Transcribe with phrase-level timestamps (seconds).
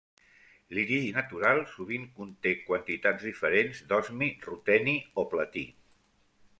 [0.77, 5.69] L'iridi natural sovint conté quantitats diferents d'osmi, ruteni o platí.